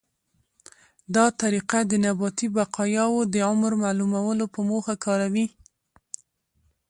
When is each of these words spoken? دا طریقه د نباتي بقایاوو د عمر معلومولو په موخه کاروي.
دا 1.15 1.25
طریقه 1.41 1.79
د 1.85 1.91
نباتي 2.05 2.47
بقایاوو 2.55 3.29
د 3.33 3.35
عمر 3.49 3.71
معلومولو 3.83 4.45
په 4.53 4.59
موخه 4.69 4.93
کاروي. 5.05 5.45